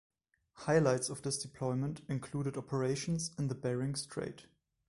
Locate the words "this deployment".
1.21-2.01